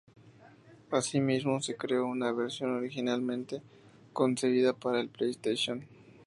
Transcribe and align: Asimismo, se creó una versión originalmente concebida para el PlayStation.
Asimismo, 0.89 1.61
se 1.61 1.75
creó 1.77 2.07
una 2.07 2.31
versión 2.31 2.75
originalmente 2.75 3.61
concebida 4.13 4.73
para 4.73 4.99
el 4.99 5.09
PlayStation. 5.09 5.85